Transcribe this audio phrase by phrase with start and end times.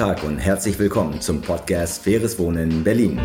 [0.00, 3.20] Tag und herzlich willkommen zum Podcast Faires Wohnen in Berlin.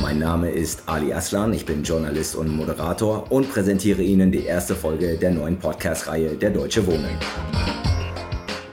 [0.00, 4.76] Mein Name ist Ali Aslan, ich bin Journalist und Moderator und präsentiere Ihnen die erste
[4.76, 7.18] Folge der neuen Podcast-Reihe Der Deutsche Wohnen.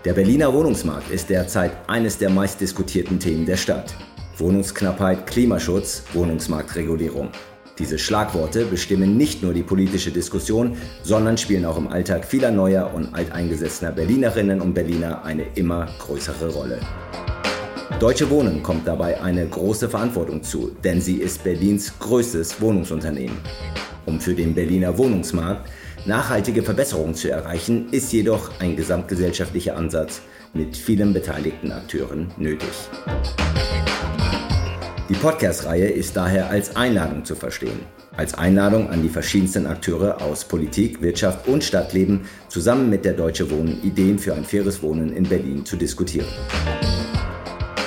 [0.06, 3.96] Der Berliner Wohnungsmarkt ist derzeit eines der meistdiskutierten Themen der Stadt.
[4.38, 7.32] Wohnungsknappheit, Klimaschutz, Wohnungsmarktregulierung.
[7.80, 12.94] Diese Schlagworte bestimmen nicht nur die politische Diskussion, sondern spielen auch im Alltag vieler neuer
[12.94, 16.80] und alteingesessener Berlinerinnen und Berliner eine immer größere Rolle.
[18.00, 23.38] Deutsche Wohnen kommt dabei eine große Verantwortung zu, denn sie ist Berlins größtes Wohnungsunternehmen.
[24.06, 25.68] Um für den Berliner Wohnungsmarkt
[26.06, 30.22] nachhaltige Verbesserungen zu erreichen, ist jedoch ein gesamtgesellschaftlicher Ansatz
[30.54, 32.70] mit vielen beteiligten Akteuren nötig.
[35.14, 37.82] Die Podcast-Reihe ist daher als Einladung zu verstehen.
[38.18, 43.52] Als Einladung an die verschiedensten Akteure aus Politik, Wirtschaft und Stadtleben, zusammen mit der Deutsche
[43.52, 46.26] Wohnen Ideen für ein faires Wohnen in Berlin zu diskutieren.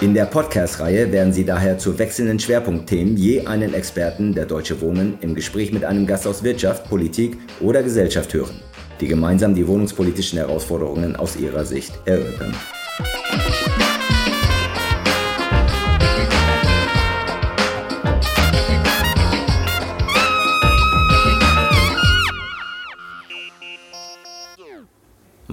[0.00, 5.18] In der Podcast-Reihe werden Sie daher zu wechselnden Schwerpunktthemen je einen Experten der Deutsche Wohnen
[5.20, 8.60] im Gespräch mit einem Gast aus Wirtschaft, Politik oder Gesellschaft hören,
[9.00, 12.54] die gemeinsam die wohnungspolitischen Herausforderungen aus ihrer Sicht erörtern.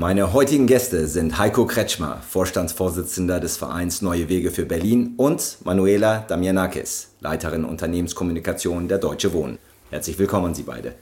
[0.04, 6.26] Meine heutigen Gäste sind Heiko Kretschmer, Vorstandsvorsitzender des Vereins Neue Wege für Berlin und Manuela
[6.28, 9.60] Damianakis, Leiterin Unternehmenskommunikation der Deutsche Wohnen.
[9.92, 10.94] Herzlich willkommen Sie beide.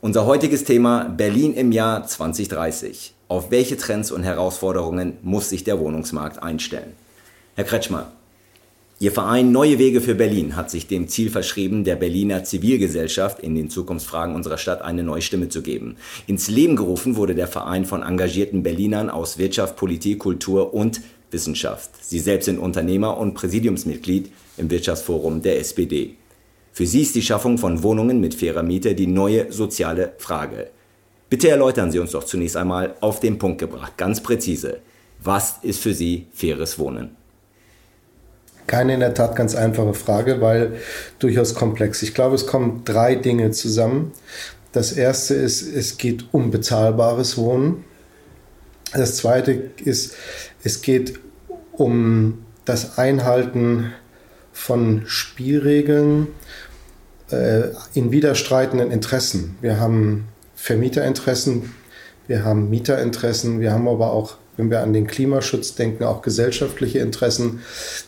[0.00, 3.14] Unser heutiges Thema Berlin im Jahr 2030.
[3.28, 6.94] Auf welche Trends und Herausforderungen muss sich der Wohnungsmarkt einstellen?
[7.54, 8.12] Herr Kretschmer,
[8.98, 13.54] Ihr Verein Neue Wege für Berlin hat sich dem Ziel verschrieben, der Berliner Zivilgesellschaft in
[13.54, 15.96] den Zukunftsfragen unserer Stadt eine neue Stimme zu geben.
[16.26, 21.90] Ins Leben gerufen wurde der Verein von engagierten Berlinern aus Wirtschaft, Politik, Kultur und Wissenschaft.
[22.00, 26.14] Sie selbst sind Unternehmer und Präsidiumsmitglied im Wirtschaftsforum der SPD.
[26.72, 30.70] Für Sie ist die Schaffung von Wohnungen mit fairer Miete die neue soziale Frage.
[31.28, 34.78] Bitte erläutern Sie uns doch zunächst einmal auf den Punkt gebracht, ganz präzise.
[35.22, 37.25] Was ist für Sie faires Wohnen?
[38.66, 40.72] Keine in der Tat ganz einfache Frage, weil
[41.18, 42.02] durchaus komplex.
[42.02, 44.12] Ich glaube, es kommen drei Dinge zusammen.
[44.72, 47.84] Das erste ist, es geht um bezahlbares Wohnen.
[48.92, 49.52] Das zweite
[49.84, 50.14] ist,
[50.62, 51.18] es geht
[51.72, 53.92] um das Einhalten
[54.52, 56.28] von Spielregeln
[57.30, 59.56] äh, in widerstreitenden Interessen.
[59.60, 61.74] Wir haben Vermieterinteressen,
[62.26, 66.98] wir haben Mieterinteressen, wir haben aber auch wenn wir an den Klimaschutz denken, auch gesellschaftliche
[66.98, 67.60] Interessen,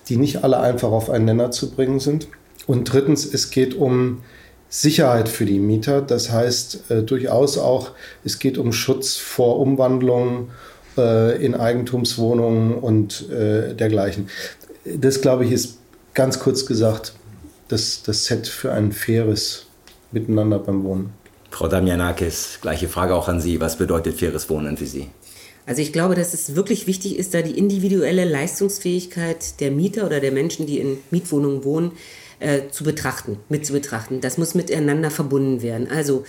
[0.09, 2.29] die nicht alle einfach auf einen Nenner zu bringen sind.
[2.67, 4.23] Und drittens, es geht um
[4.69, 6.03] Sicherheit für die Mieter.
[6.03, 7.93] Das heißt äh, durchaus auch,
[8.25, 10.51] es geht um Schutz vor Umwandlungen
[10.97, 14.29] äh, in Eigentumswohnungen und äh, dergleichen.
[14.85, 15.79] Das, glaube ich, ist
[16.15, 17.15] ganz kurz gesagt
[17.69, 19.67] das, das Set für ein faires
[20.11, 21.13] Miteinander beim Wohnen.
[21.51, 23.61] Frau Damianakis, gleiche Frage auch an Sie.
[23.61, 25.09] Was bedeutet faires Wohnen für Sie?
[25.69, 30.19] Also ich glaube, dass es wirklich wichtig ist, da die individuelle Leistungsfähigkeit der Mieter oder
[30.19, 31.93] der Menschen, die in Mietwohnungen wohnen,
[32.41, 34.23] äh, zu betrachten, mit zu betrachten.
[34.23, 35.87] Das muss miteinander verbunden werden.
[35.91, 36.25] Also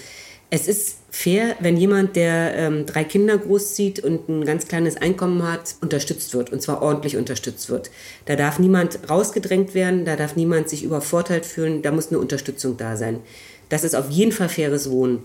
[0.50, 5.42] es ist fair, wenn jemand, der ähm, drei Kinder großzieht und ein ganz kleines Einkommen
[5.50, 7.92] hat, unterstützt wird und zwar ordentlich unterstützt wird.
[8.26, 12.76] Da darf niemand rausgedrängt werden, da darf niemand sich übervorteilt fühlen, da muss eine Unterstützung
[12.76, 13.22] da sein.
[13.70, 15.20] Das ist auf jeden Fall faires Wohnen.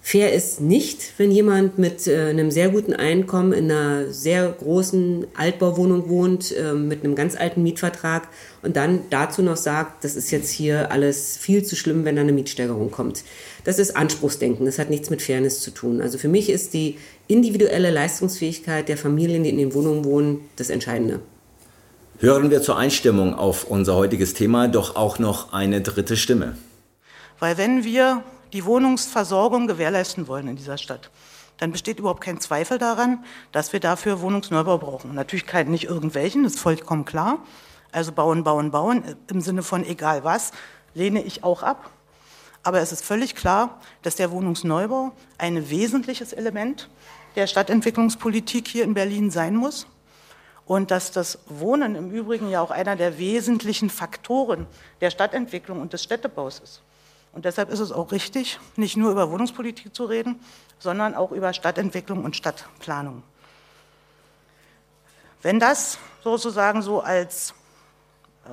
[0.00, 5.26] Fair ist nicht, wenn jemand mit äh, einem sehr guten Einkommen in einer sehr großen
[5.36, 8.28] Altbauwohnung wohnt, äh, mit einem ganz alten Mietvertrag
[8.62, 12.22] und dann dazu noch sagt, das ist jetzt hier alles viel zu schlimm, wenn da
[12.22, 13.22] eine Mietsteigerung kommt.
[13.64, 16.00] Das ist Anspruchsdenken, das hat nichts mit Fairness zu tun.
[16.00, 20.70] Also für mich ist die individuelle Leistungsfähigkeit der Familien, die in den Wohnungen wohnen, das
[20.70, 21.20] Entscheidende.
[22.20, 26.56] Hören wir zur Einstimmung auf unser heutiges Thema doch auch noch eine dritte Stimme.
[27.38, 28.22] Weil wenn wir
[28.52, 31.10] die Wohnungsversorgung gewährleisten wollen in dieser Stadt,
[31.58, 35.14] dann besteht überhaupt kein Zweifel daran, dass wir dafür Wohnungsneubau brauchen.
[35.14, 37.38] Natürlich kein, nicht irgendwelchen, das ist vollkommen klar.
[37.90, 40.52] Also bauen, bauen, bauen, im Sinne von egal was,
[40.94, 41.90] lehne ich auch ab.
[42.62, 46.88] Aber es ist völlig klar, dass der Wohnungsneubau ein wesentliches Element
[47.34, 49.86] der Stadtentwicklungspolitik hier in Berlin sein muss.
[50.66, 54.66] Und dass das Wohnen im Übrigen ja auch einer der wesentlichen Faktoren
[55.00, 56.82] der Stadtentwicklung und des Städtebaus ist.
[57.38, 60.40] Und deshalb ist es auch richtig, nicht nur über Wohnungspolitik zu reden,
[60.80, 63.22] sondern auch über Stadtentwicklung und Stadtplanung.
[65.40, 67.54] Wenn das sozusagen so als
[68.44, 68.48] äh,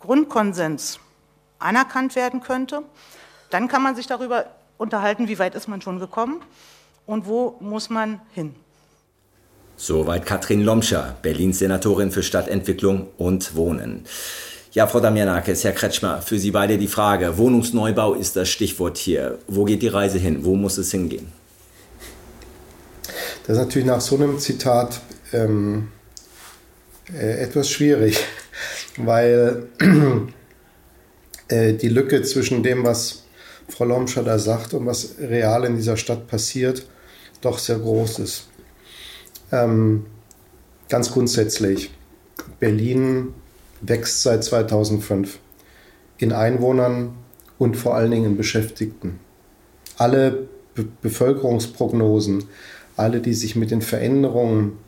[0.00, 0.98] Grundkonsens
[1.60, 2.82] anerkannt werden könnte,
[3.50, 4.46] dann kann man sich darüber
[4.76, 6.42] unterhalten, wie weit ist man schon gekommen
[7.06, 8.56] und wo muss man hin.
[9.76, 14.06] Soweit Katrin Lomscher, Berlins Senatorin für Stadtentwicklung und Wohnen.
[14.74, 17.38] Ja, Frau Damianakis, Herr Kretschmer, für Sie beide die Frage.
[17.38, 19.38] Wohnungsneubau ist das Stichwort hier.
[19.46, 20.44] Wo geht die Reise hin?
[20.44, 21.30] Wo muss es hingehen?
[23.46, 25.00] Das ist natürlich nach so einem Zitat
[25.32, 25.92] ähm,
[27.12, 28.18] äh, etwas schwierig,
[28.96, 29.68] weil
[31.46, 33.22] äh, die Lücke zwischen dem, was
[33.68, 36.84] Frau Lomscher da sagt und was real in dieser Stadt passiert,
[37.42, 38.48] doch sehr groß ist.
[39.52, 40.06] Ähm,
[40.88, 41.92] ganz grundsätzlich,
[42.58, 43.34] Berlin
[43.88, 45.38] wächst seit 2005
[46.18, 47.14] in Einwohnern
[47.58, 49.20] und vor allen Dingen in Beschäftigten.
[49.96, 52.44] Alle Be Bevölkerungsprognosen,
[52.96, 54.78] alle, die sich mit den Veränderungen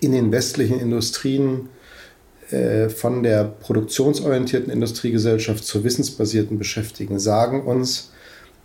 [0.00, 1.68] in den westlichen Industrien
[2.50, 8.12] äh, von der produktionsorientierten Industriegesellschaft zur wissensbasierten beschäftigen, sagen uns,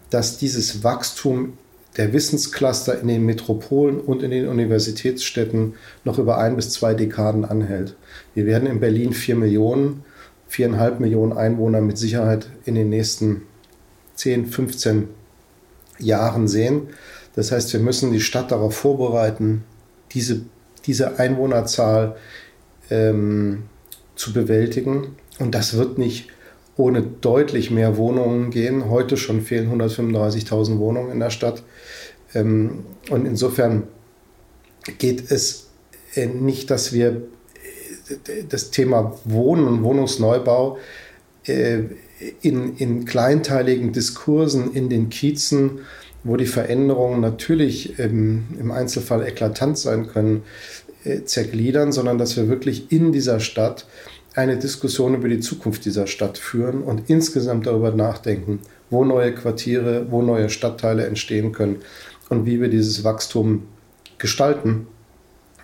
[0.09, 1.57] dass dieses Wachstum
[1.97, 7.45] der Wissenscluster in den Metropolen und in den Universitätsstädten noch über ein bis zwei Dekaden
[7.45, 7.95] anhält.
[8.33, 10.03] Wir werden in Berlin vier Millionen,
[10.47, 13.43] viereinhalb Millionen Einwohner mit Sicherheit in den nächsten
[14.15, 15.07] 10, 15
[15.99, 16.87] Jahren sehen.
[17.35, 19.63] Das heißt, wir müssen die Stadt darauf vorbereiten,
[20.11, 20.41] diese,
[20.85, 22.15] diese Einwohnerzahl
[22.89, 23.63] ähm,
[24.15, 25.15] zu bewältigen.
[25.39, 26.29] Und das wird nicht
[26.77, 28.89] ohne deutlich mehr Wohnungen gehen.
[28.89, 31.63] Heute schon fehlen 135.000 Wohnungen in der Stadt.
[32.33, 33.83] Ähm, und insofern
[34.97, 35.67] geht es
[36.15, 37.09] äh, nicht, dass wir
[38.27, 40.77] äh, das Thema Wohnen und Wohnungsneubau
[41.45, 41.79] äh,
[42.41, 45.79] in, in kleinteiligen Diskursen in den Kiezen,
[46.23, 50.41] wo die Veränderungen natürlich im Einzelfall eklatant sein können,
[51.25, 53.85] zergliedern, sondern dass wir wirklich in dieser Stadt
[54.33, 60.07] eine Diskussion über die Zukunft dieser Stadt führen und insgesamt darüber nachdenken, wo neue Quartiere,
[60.09, 61.81] wo neue Stadtteile entstehen können
[62.29, 63.63] und wie wir dieses Wachstum
[64.17, 64.87] gestalten.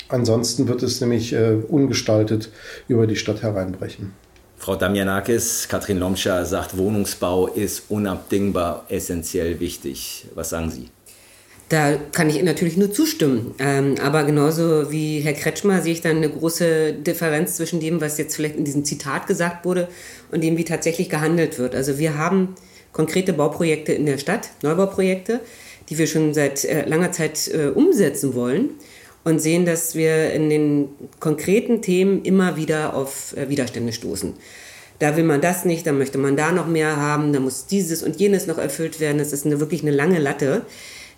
[0.10, 2.50] Ansonsten wird es nämlich äh, ungestaltet
[2.88, 4.14] über die Stadt hereinbrechen.
[4.58, 10.28] Frau Damianakis, Katrin Lomscher sagt, Wohnungsbau ist unabdingbar essentiell wichtig.
[10.36, 10.90] Was sagen Sie?
[11.70, 13.56] Da kann ich natürlich nur zustimmen.
[13.58, 18.18] Ähm, aber genauso wie Herr Kretschmer sehe ich dann eine große Differenz zwischen dem, was
[18.18, 19.88] jetzt vielleicht in diesem Zitat gesagt wurde
[20.32, 21.74] und dem, wie tatsächlich gehandelt wird.
[21.74, 22.56] Also wir haben
[22.92, 25.40] konkrete Bauprojekte in der Stadt, Neubauprojekte,
[25.92, 28.72] die wir schon seit äh, langer Zeit äh, umsetzen wollen
[29.26, 30.90] und sehen, dass wir in den
[31.20, 34.34] konkreten Themen immer wieder auf äh, Widerstände stoßen.
[35.00, 38.04] Da will man das nicht, dann möchte man da noch mehr haben, da muss dieses
[38.04, 39.18] und jenes noch erfüllt werden.
[39.18, 40.62] Das ist eine, wirklich eine lange Latte.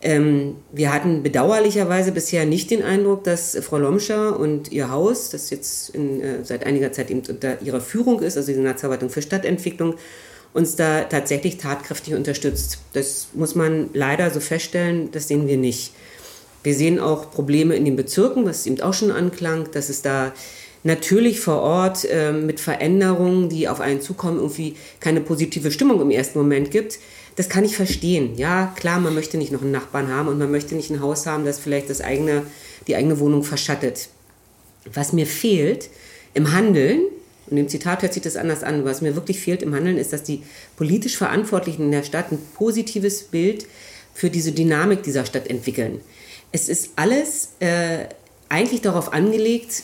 [0.01, 5.51] Ähm, wir hatten bedauerlicherweise bisher nicht den Eindruck, dass Frau Lomscher und ihr Haus, das
[5.51, 9.21] jetzt in, äh, seit einiger Zeit eben unter ihrer Führung ist, also die Senatsverwaltung für
[9.21, 9.95] Stadtentwicklung,
[10.53, 12.79] uns da tatsächlich tatkräftig unterstützt.
[12.94, 15.94] Das muss man leider so feststellen, das sehen wir nicht.
[16.63, 20.31] Wir sehen auch Probleme in den Bezirken, was eben auch schon anklang, dass es da
[20.83, 26.11] natürlich vor Ort äh, mit Veränderungen, die auf einen zukommen, irgendwie keine positive Stimmung im
[26.11, 26.99] ersten Moment gibt
[27.35, 28.35] das kann ich verstehen.
[28.38, 31.25] Ja, klar, man möchte nicht noch einen Nachbarn haben und man möchte nicht ein Haus
[31.25, 32.44] haben, das vielleicht das eigene,
[32.88, 34.09] die eigene Wohnung verschattet.
[34.94, 35.89] Was mir fehlt
[36.33, 37.01] im Handeln,
[37.50, 40.13] und im Zitat hört sich das anders an, was mir wirklich fehlt im Handeln, ist,
[40.13, 40.44] dass die
[40.78, 43.66] politisch Verantwortlichen in der Stadt ein positives Bild
[44.14, 46.00] für diese Dynamik dieser Stadt entwickeln.
[46.52, 48.06] Es ist alles äh,
[48.50, 49.83] eigentlich darauf angelegt,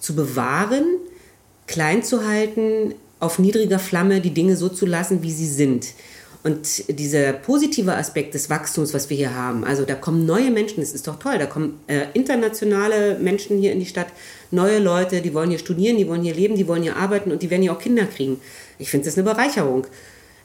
[0.00, 0.84] zu bewahren,
[1.66, 5.86] klein zu halten, auf niedriger Flamme die Dinge so zu lassen, wie sie sind.
[6.44, 10.80] Und dieser positive Aspekt des Wachstums, was wir hier haben, also da kommen neue Menschen,
[10.80, 14.08] das ist doch toll, da kommen äh, internationale Menschen hier in die Stadt,
[14.50, 17.40] neue Leute, die wollen hier studieren, die wollen hier leben, die wollen hier arbeiten und
[17.40, 18.42] die werden hier auch Kinder kriegen.
[18.78, 19.86] Ich finde das eine Bereicherung.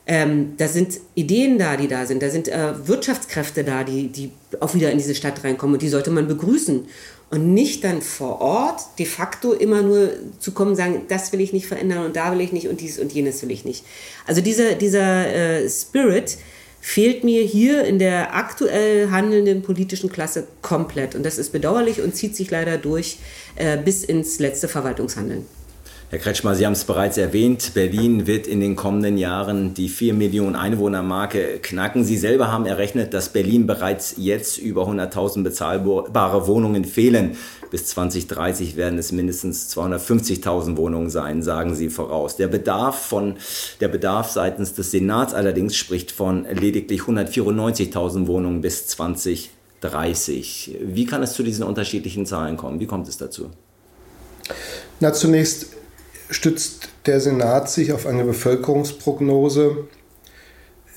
[0.07, 4.31] Ähm, da sind Ideen da, die da sind, da sind äh, Wirtschaftskräfte da, die, die
[4.59, 6.85] auch wieder in diese Stadt reinkommen und die sollte man begrüßen
[7.29, 11.41] und nicht dann vor Ort de facto immer nur zu kommen und sagen, das will
[11.41, 13.85] ich nicht verändern und da will ich nicht und dies und jenes will ich nicht.
[14.25, 16.37] Also dieser, dieser äh, Spirit
[16.81, 22.15] fehlt mir hier in der aktuell handelnden politischen Klasse komplett und das ist bedauerlich und
[22.15, 23.17] zieht sich leider durch
[23.57, 25.45] äh, bis ins letzte Verwaltungshandeln.
[26.11, 30.15] Herr Kretschmer, Sie haben es bereits erwähnt, Berlin wird in den kommenden Jahren die 4
[30.15, 32.03] Millionen Einwohnermarke knacken.
[32.03, 37.37] Sie selber haben errechnet, dass Berlin bereits jetzt über 100.000 bezahlbare Wohnungen fehlen.
[37.69, 42.37] Bis 2030 werden es mindestens 250.000 Wohnungen sein, sagen Sie voraus.
[42.37, 43.35] Der Bedarf, von,
[43.79, 50.75] der Bedarf seitens des Senats allerdings spricht von lediglich 194.000 Wohnungen bis 2030.
[50.81, 52.79] Wie kann es zu diesen unterschiedlichen Zahlen kommen?
[52.79, 53.51] Wie kommt es dazu?
[54.99, 55.77] Na, zunächst
[56.29, 59.87] stützt der Senat sich auf eine Bevölkerungsprognose,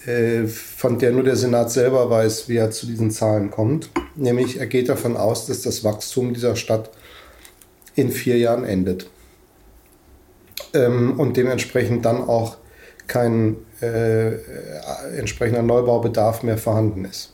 [0.06, 3.90] äh, von der nur der Senat selber weiß, wie er zu diesen Zahlen kommt.
[4.14, 6.90] Nämlich er geht davon aus, dass das Wachstum dieser Stadt
[7.94, 9.08] in vier Jahren endet.
[10.74, 12.56] Ähm, und dementsprechend dann auch
[13.06, 14.34] kein äh,
[15.18, 17.32] entsprechender Neubaubedarf mehr vorhanden ist.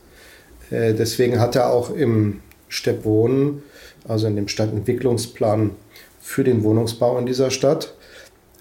[0.71, 3.63] Äh, deswegen hat er auch im Stepp Wohnen,
[4.07, 5.71] also in dem Stadtentwicklungsplan
[6.29, 7.95] für den Wohnungsbau in dieser Stadt,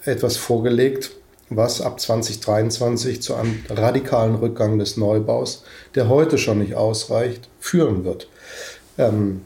[0.05, 1.11] etwas vorgelegt,
[1.49, 8.05] was ab 2023 zu einem radikalen Rückgang des Neubaus, der heute schon nicht ausreicht, führen
[8.05, 8.29] wird.
[8.97, 9.41] Ähm,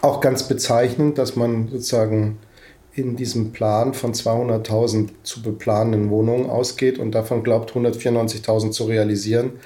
[0.00, 2.38] auch ganz bezeichnend, dass man sozusagen
[2.94, 9.60] in diesem Plan von 200.000 zu beplanenden Wohnungen ausgeht und davon glaubt 194.000 zu realisieren,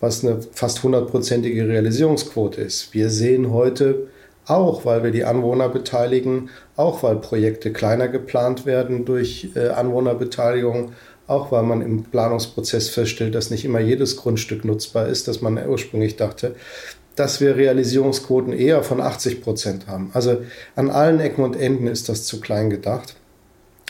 [0.00, 2.94] was eine fast hundertprozentige Realisierungsquote ist.
[2.94, 4.08] Wir sehen heute
[4.46, 10.92] auch, weil wir die Anwohner beteiligen, auch weil Projekte kleiner geplant werden durch äh, Anwohnerbeteiligung,
[11.26, 15.58] auch weil man im Planungsprozess feststellt, dass nicht immer jedes Grundstück nutzbar ist, das man
[15.68, 16.56] ursprünglich dachte,
[17.16, 20.10] dass wir Realisierungsquoten eher von 80 Prozent haben.
[20.14, 20.38] Also
[20.76, 23.16] an allen Ecken und Enden ist das zu klein gedacht.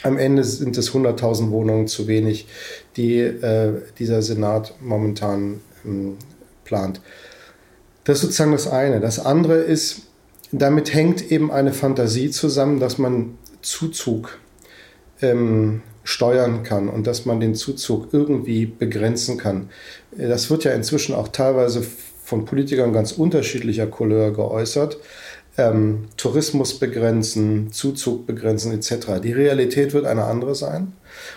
[0.03, 2.49] Am Ende sind es 100.000 Wohnungen zu wenig,
[2.97, 6.17] die äh, dieser Senat momentan ähm,
[6.65, 7.01] plant.
[8.05, 8.99] Das ist sozusagen das eine.
[8.99, 10.03] Das andere ist,
[10.53, 14.39] damit hängt eben eine Fantasie zusammen, dass man Zuzug
[15.23, 19.71] ähm, steuern kann und dass man den Zuzug irgendwie begrenzen kann.
[20.17, 21.83] Das wird ja inzwischen auch teilweise
[22.25, 24.99] von Politikern ganz unterschiedlicher Couleur geäußert.
[25.59, 29.21] Ähm, Tourismus begrenzen, Zuzug begrenzen etc.
[29.23, 30.93] Die Realität wird eine andere sein.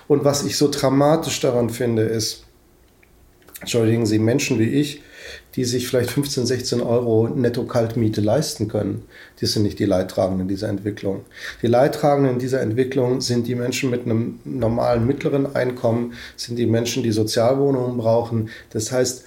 [0.08, 2.46] Und was ich so dramatisch daran finde, ist,
[3.60, 5.02] entschuldigen Sie, Menschen wie ich,
[5.56, 9.04] die sich vielleicht 15, 16 Euro Netto-Kaltmiete leisten können,
[9.40, 11.22] die sind nicht die Leidtragenden dieser Entwicklung.
[11.62, 17.04] Die Leidtragenden dieser Entwicklung sind die Menschen mit einem normalen mittleren Einkommen, sind die Menschen,
[17.04, 18.50] die Sozialwohnungen brauchen.
[18.72, 19.26] Das heißt,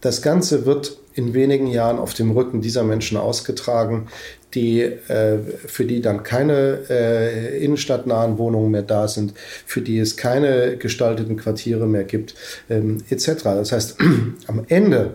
[0.00, 4.08] das Ganze wird in wenigen Jahren auf dem Rücken dieser Menschen ausgetragen,
[4.54, 10.16] die, äh, für die dann keine äh, innenstadtnahen Wohnungen mehr da sind, für die es
[10.16, 12.34] keine gestalteten Quartiere mehr gibt,
[12.70, 13.42] ähm, etc.
[13.44, 13.96] Das heißt,
[14.46, 15.14] am Ende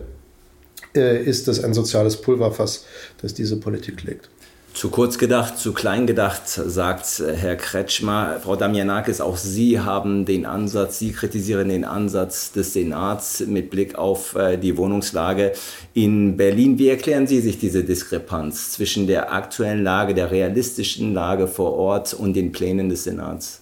[0.94, 2.84] äh, ist es ein soziales Pulverfass,
[3.20, 4.28] das diese Politik legt.
[4.74, 8.40] Zu kurz gedacht, zu klein gedacht, sagt äh, Herr Kretschmer.
[8.42, 13.96] Frau Damianakis, auch Sie haben den Ansatz, Sie kritisieren den Ansatz des Senats mit Blick
[13.96, 15.52] auf äh, die Wohnungslage
[15.92, 16.78] in Berlin.
[16.78, 22.14] Wie erklären Sie sich diese Diskrepanz zwischen der aktuellen Lage, der realistischen Lage vor Ort
[22.14, 23.61] und den Plänen des Senats?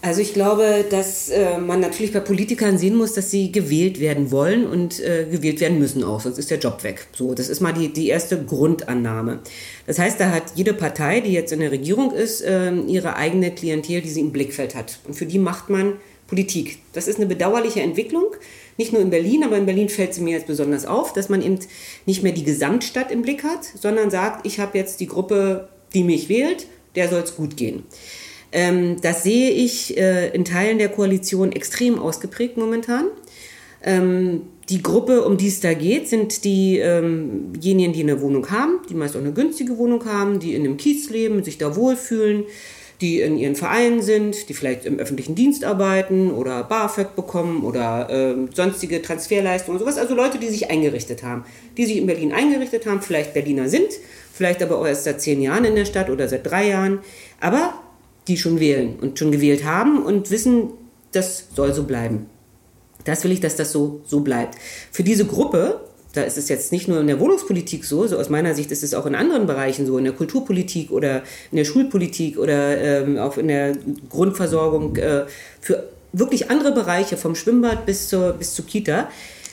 [0.00, 4.30] Also ich glaube, dass äh, man natürlich bei Politikern sehen muss, dass sie gewählt werden
[4.30, 7.08] wollen und äh, gewählt werden müssen auch, sonst ist der Job weg.
[7.12, 9.40] So, das ist mal die, die erste Grundannahme.
[9.88, 13.52] Das heißt, da hat jede Partei, die jetzt in der Regierung ist, äh, ihre eigene
[13.52, 15.00] Klientel, die sie im Blickfeld hat.
[15.04, 15.94] Und für die macht man
[16.28, 16.78] Politik.
[16.92, 18.26] Das ist eine bedauerliche Entwicklung,
[18.76, 21.42] nicht nur in Berlin, aber in Berlin fällt sie mir jetzt besonders auf, dass man
[21.42, 21.58] eben
[22.06, 26.04] nicht mehr die Gesamtstadt im Blick hat, sondern sagt, ich habe jetzt die Gruppe, die
[26.04, 27.82] mich wählt, der soll es gut gehen.
[28.52, 33.06] Ähm, das sehe ich äh, in Teilen der Koalition extrem ausgeprägt momentan.
[33.82, 38.80] Ähm, die Gruppe, um die es da geht, sind diejenigen, ähm die eine Wohnung haben,
[38.88, 42.44] die meist auch eine günstige Wohnung haben, die in einem Kiez leben, sich da wohlfühlen,
[43.00, 48.10] die in ihren Vereinen sind, die vielleicht im öffentlichen Dienst arbeiten oder BAföG bekommen oder
[48.10, 49.96] äh, sonstige Transferleistungen, sowas.
[49.96, 51.44] Also Leute, die sich eingerichtet haben,
[51.76, 53.88] die sich in Berlin eingerichtet haben, vielleicht Berliner sind,
[54.34, 56.98] vielleicht aber auch erst seit zehn Jahren in der Stadt oder seit drei Jahren,
[57.40, 57.74] aber
[58.28, 60.70] die schon wählen und schon gewählt haben und wissen,
[61.12, 62.26] das soll so bleiben.
[63.04, 64.56] Das will ich, dass das so, so bleibt.
[64.92, 65.80] Für diese Gruppe,
[66.12, 68.82] da ist es jetzt nicht nur in der Wohnungspolitik so, so aus meiner Sicht ist
[68.82, 73.18] es auch in anderen Bereichen so, in der Kulturpolitik oder in der Schulpolitik oder ähm,
[73.18, 73.76] auch in der
[74.10, 75.24] Grundversorgung, äh,
[75.60, 79.08] für wirklich andere Bereiche, vom Schwimmbad bis zur, bis zur Kita.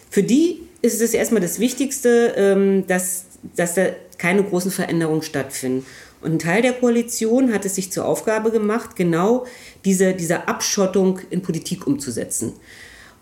[0.10, 5.86] Für die ist es erstmal das Wichtigste, ähm, dass, dass da keine großen Veränderungen stattfinden.
[6.26, 9.46] Und ein Teil der Koalition hat es sich zur Aufgabe gemacht, genau
[9.86, 12.54] diese, diese Abschottung in Politik umzusetzen.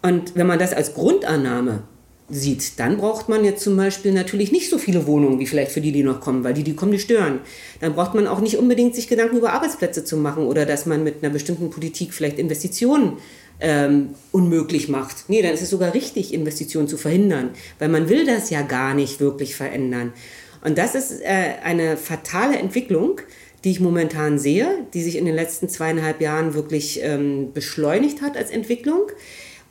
[0.01, 1.83] Und wenn man das als Grundannahme
[2.29, 5.81] sieht, dann braucht man jetzt zum Beispiel natürlich nicht so viele Wohnungen wie vielleicht für
[5.81, 7.39] die, die noch kommen, weil die, die kommen, die stören.
[7.81, 11.03] Dann braucht man auch nicht unbedingt sich Gedanken über Arbeitsplätze zu machen oder dass man
[11.03, 13.17] mit einer bestimmten Politik vielleicht Investitionen
[13.59, 15.25] ähm, unmöglich macht.
[15.27, 18.93] Nee, dann ist es sogar richtig, Investitionen zu verhindern, weil man will das ja gar
[18.93, 20.13] nicht wirklich verändern.
[20.63, 23.19] Und das ist äh, eine fatale Entwicklung,
[23.63, 28.37] die ich momentan sehe, die sich in den letzten zweieinhalb Jahren wirklich ähm, beschleunigt hat
[28.37, 29.07] als Entwicklung.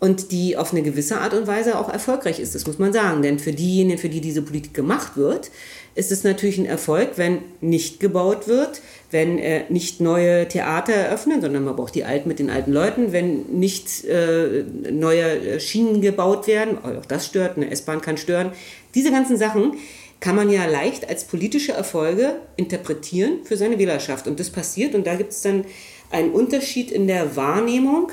[0.03, 2.57] und die auf eine gewisse Art und Weise auch erfolgreich ist.
[2.57, 3.23] Das muss man sagen.
[3.23, 5.53] Denn für diejenigen, für die diese Politik gemacht wird,
[5.95, 8.83] ist es natürlich ein Erfolg, wenn nicht gebaut wird,
[9.13, 13.13] wenn äh, nicht neue Theater eröffnen, sondern man braucht die alten mit den alten Leuten,
[13.13, 18.51] wenn nicht äh, neue Schienen gebaut werden, auch das stört, eine S-Bahn kann stören.
[18.97, 19.75] Diese ganzen Sachen
[20.23, 24.27] kann man ja leicht als politische Erfolge interpretieren für seine Wählerschaft.
[24.27, 25.67] Und das passiert und da gibt es dann
[26.11, 28.11] einen Unterschied in der Wahrnehmung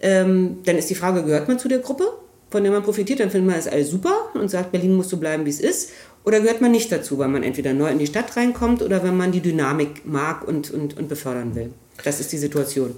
[0.00, 2.12] ähm, dann ist die Frage, gehört man zu der Gruppe,
[2.50, 3.20] von der man profitiert?
[3.20, 5.90] Dann findet man es alles super und sagt, Berlin muss so bleiben, wie es ist.
[6.24, 9.16] Oder gehört man nicht dazu, weil man entweder neu in die Stadt reinkommt oder wenn
[9.16, 11.72] man die Dynamik mag und, und, und befördern will?
[12.04, 12.94] Das ist die Situation.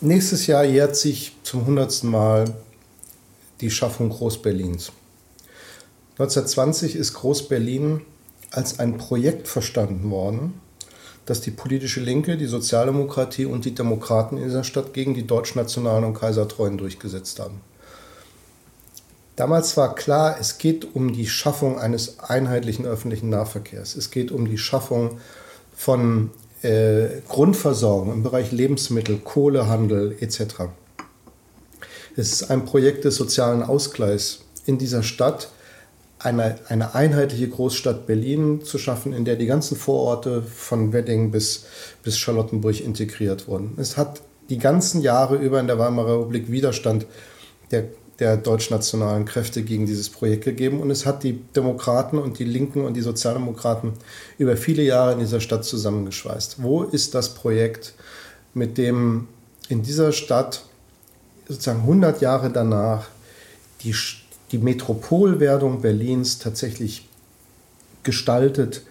[0.00, 2.44] Nächstes Jahr jährt sich zum hundertsten Mal
[3.60, 4.90] die Schaffung Groß-Berlins.
[6.18, 8.02] 1920 ist Groß-Berlin
[8.50, 10.60] als ein Projekt verstanden worden,
[11.24, 16.04] dass die politische Linke, die Sozialdemokratie und die Demokraten in dieser Stadt gegen die Deutschnationalen
[16.04, 17.60] und Kaisertreuen durchgesetzt haben.
[19.36, 23.96] Damals war klar, es geht um die Schaffung eines einheitlichen öffentlichen Nahverkehrs.
[23.96, 25.18] Es geht um die Schaffung
[25.74, 30.68] von äh, Grundversorgung im Bereich Lebensmittel, Kohlehandel etc.
[32.14, 35.48] Es ist ein Projekt des sozialen Ausgleichs in dieser Stadt,
[36.22, 41.64] eine, eine einheitliche Großstadt Berlin zu schaffen, in der die ganzen Vororte von Wedding bis,
[42.02, 43.74] bis Charlottenburg integriert wurden.
[43.76, 47.06] Es hat die ganzen Jahre über in der Weimarer Republik Widerstand
[47.70, 47.84] der,
[48.18, 52.84] der deutschnationalen Kräfte gegen dieses Projekt gegeben und es hat die Demokraten und die Linken
[52.84, 53.92] und die Sozialdemokraten
[54.38, 56.62] über viele Jahre in dieser Stadt zusammengeschweißt.
[56.62, 57.94] Wo ist das Projekt,
[58.54, 59.28] mit dem
[59.68, 60.64] in dieser Stadt
[61.48, 63.08] sozusagen 100 Jahre danach
[63.82, 63.94] die
[64.52, 67.08] die Metropolwerdung Berlins tatsächlich
[68.02, 68.82] gestaltet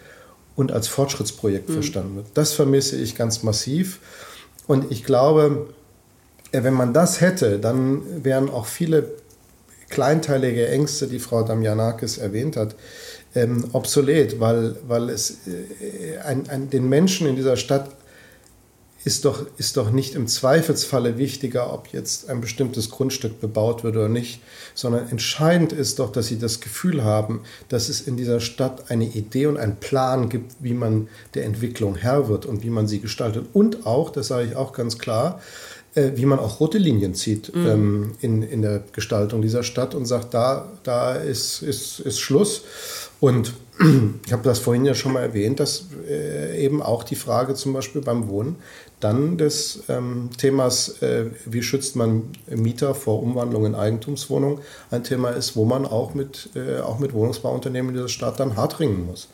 [0.55, 1.73] und als Fortschrittsprojekt mhm.
[1.73, 2.27] verstanden wird.
[2.33, 3.99] Das vermisse ich ganz massiv.
[4.67, 5.69] Und ich glaube,
[6.51, 9.09] äh, wenn man das hätte, dann wären auch viele
[9.89, 12.75] kleinteilige Ängste, die Frau Damjanakis erwähnt hat,
[13.35, 17.89] ähm, obsolet, weil, weil es äh, ein, ein, den Menschen in dieser Stadt
[19.03, 23.95] ist doch, ist doch nicht im Zweifelsfalle wichtiger, ob jetzt ein bestimmtes Grundstück bebaut wird
[23.95, 24.41] oder nicht,
[24.75, 29.05] sondern entscheidend ist doch, dass sie das Gefühl haben, dass es in dieser Stadt eine
[29.05, 32.99] Idee und einen Plan gibt, wie man der Entwicklung Herr wird und wie man sie
[32.99, 33.47] gestaltet.
[33.53, 35.41] Und auch, das sage ich auch ganz klar,
[35.95, 37.67] äh, wie man auch rote Linien zieht mhm.
[37.67, 42.63] ähm, in, in der Gestaltung dieser Stadt und sagt, da, da ist, ist, ist Schluss.
[43.21, 43.53] Und
[44.25, 47.71] ich habe das vorhin ja schon mal erwähnt, dass äh, eben auch die Frage zum
[47.71, 48.57] Beispiel beim Wohnen
[48.99, 55.29] dann des ähm, Themas, äh, wie schützt man Mieter vor Umwandlung in Eigentumswohnungen, ein Thema
[55.29, 59.05] ist, wo man auch mit, äh, auch mit Wohnungsbauunternehmen in dieser Stadt dann hart ringen
[59.05, 59.29] muss.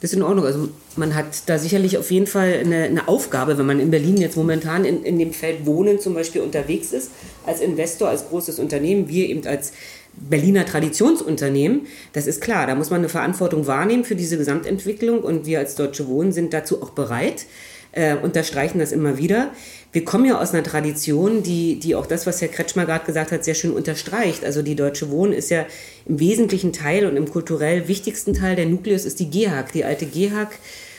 [0.00, 0.46] Das ist in Ordnung.
[0.46, 4.16] Also man hat da sicherlich auf jeden Fall eine, eine Aufgabe, wenn man in Berlin
[4.16, 7.10] jetzt momentan in, in dem Feld Wohnen zum Beispiel unterwegs ist,
[7.44, 9.72] als Investor, als großes Unternehmen, wir eben als
[10.14, 15.46] Berliner Traditionsunternehmen, das ist klar, da muss man eine Verantwortung wahrnehmen für diese Gesamtentwicklung und
[15.46, 17.46] wir als Deutsche Wohnen sind dazu auch bereit
[17.92, 19.50] äh, unterstreichen das immer wieder.
[19.92, 23.32] Wir kommen ja aus einer Tradition, die, die auch das, was Herr Kretschmer gerade gesagt
[23.32, 24.44] hat, sehr schön unterstreicht.
[24.44, 25.66] Also die Deutsche Wohnen ist ja
[26.06, 30.06] im wesentlichen Teil und im kulturell wichtigsten Teil der Nukleus ist die GEHAG, die alte
[30.06, 30.50] GEHAG.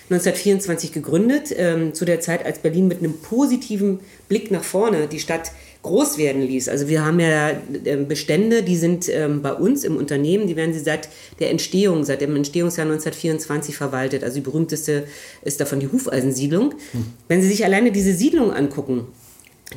[0.09, 5.21] 1924 gegründet, ähm, zu der Zeit, als Berlin mit einem positiven Blick nach vorne die
[5.21, 6.69] Stadt groß werden ließ.
[6.69, 7.51] Also wir haben ja
[7.85, 12.03] ähm, Bestände, die sind ähm, bei uns im Unternehmen, die werden sie seit der Entstehung,
[12.03, 14.23] seit dem Entstehungsjahr 1924 verwaltet.
[14.23, 15.05] Also die berühmteste
[15.43, 16.75] ist davon die Hufeisensiedlung.
[16.91, 17.05] Hm.
[17.27, 19.07] Wenn Sie sich alleine diese Siedlung angucken,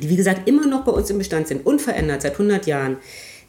[0.01, 2.97] die wie gesagt immer noch bei uns im Bestand sind, unverändert seit 100 Jahren,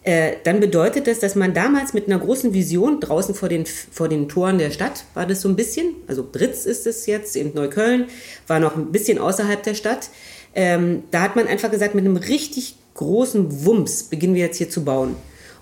[0.06, 4.08] äh, dann bedeutet das, dass man damals mit einer großen Vision draußen vor den, vor
[4.08, 7.52] den Toren der Stadt war das so ein bisschen, also Britz ist es jetzt in
[7.54, 8.04] Neukölln,
[8.46, 10.10] war noch ein bisschen außerhalb der Stadt,
[10.56, 14.70] ähm, da hat man einfach gesagt, mit einem richtig großen Wumms beginnen wir jetzt hier
[14.70, 15.14] zu bauen.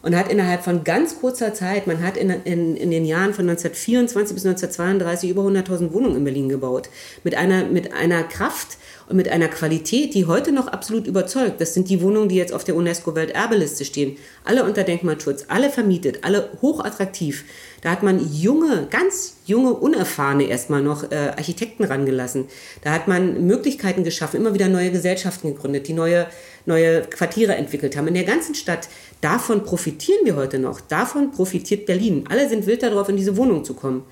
[0.05, 3.49] Und hat innerhalb von ganz kurzer Zeit, man hat in, in, in den Jahren von
[3.49, 6.91] 1924 bis 1932 über 100.000 Wohnungen in Berlin gebaut.
[7.23, 8.77] Mit einer, mit einer Kraft,
[9.09, 11.61] und mit einer Qualität, die heute noch absolut überzeugt.
[11.61, 14.17] Das sind die Wohnungen, die jetzt auf der UNESCO-Welterbeliste stehen.
[14.45, 17.45] Alle unter Denkmalschutz, alle vermietet, alle hochattraktiv.
[17.83, 22.47] Da hat man junge, ganz junge, unerfahrene erstmal noch äh, Architekten rangelassen.
[22.83, 26.27] Da hat man Möglichkeiten geschaffen, immer wieder neue Gesellschaften gegründet, die neue,
[26.67, 28.09] neue Quartiere entwickelt haben.
[28.09, 28.89] In der ganzen Stadt,
[29.21, 30.81] davon profitieren wir heute noch.
[30.81, 32.25] Davon profitiert Berlin.
[32.29, 34.05] Alle sind wild darauf, in diese Wohnung zu kommen.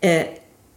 [0.00, 0.24] Äh,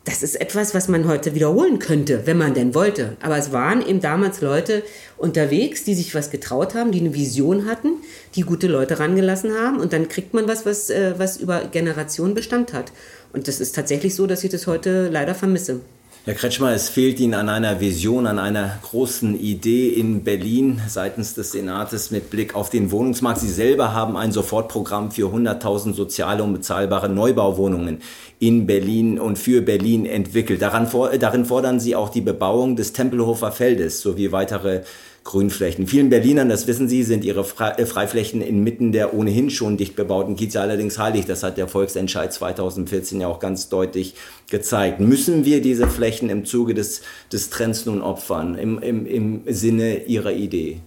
[0.03, 3.17] das ist etwas, was man heute wiederholen könnte, wenn man denn wollte.
[3.21, 4.81] Aber es waren eben damals Leute
[5.17, 7.97] unterwegs, die sich was getraut haben, die eine Vision hatten,
[8.33, 12.33] die gute Leute rangelassen haben und dann kriegt man was, was, äh, was über Generationen
[12.33, 12.91] Bestand hat.
[13.31, 15.81] Und das ist tatsächlich so, dass ich das heute leider vermisse.
[16.23, 21.33] Herr Kretschmer, es fehlt Ihnen an einer Vision, an einer großen Idee in Berlin seitens
[21.33, 23.39] des Senates mit Blick auf den Wohnungsmarkt.
[23.39, 28.03] Sie selber haben ein Sofortprogramm für 100.000 soziale und bezahlbare Neubauwohnungen
[28.37, 30.61] in Berlin und für Berlin entwickelt.
[30.61, 30.87] Daran,
[31.19, 34.81] darin fordern Sie auch die Bebauung des Tempelhofer Feldes sowie weitere
[35.23, 35.85] Grünflächen.
[35.85, 40.35] Vielen Berlinern, das wissen Sie, sind ihre äh, Freiflächen inmitten der ohnehin schon dicht bebauten
[40.35, 41.25] Kieze allerdings heilig.
[41.25, 44.15] Das hat der Volksentscheid 2014 ja auch ganz deutlich
[44.49, 44.99] gezeigt.
[44.99, 50.05] Müssen wir diese Flächen im Zuge des, des Trends nun opfern, im, im, im Sinne
[50.05, 50.79] Ihrer Idee?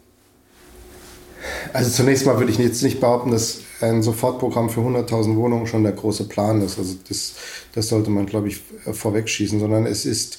[1.72, 5.84] Also zunächst mal würde ich jetzt nicht behaupten, dass ein Sofortprogramm für 100.000 Wohnungen schon
[5.84, 6.78] der große Plan ist.
[6.78, 7.34] Also das,
[7.74, 10.38] das sollte man, glaube ich, vorwegschießen, sondern es ist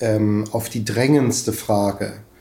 [0.00, 2.35] ähm, auf die drängendste Frage, äh,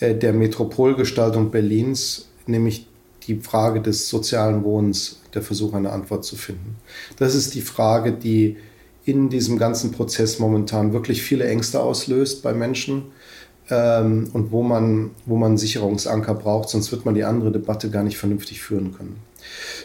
[0.00, 2.86] der Metropolgestaltung Berlins, nämlich
[3.26, 6.76] die Frage des sozialen Wohnens, der Versuch, eine Antwort zu finden.
[7.18, 8.56] Das ist die Frage, die
[9.04, 13.04] in diesem ganzen Prozess momentan wirklich viele Ängste auslöst bei Menschen
[13.70, 18.02] ähm, und wo man, wo man Sicherungsanker braucht, sonst wird man die andere Debatte gar
[18.02, 19.16] nicht vernünftig führen können.